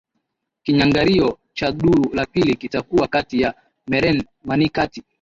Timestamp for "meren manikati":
3.87-5.03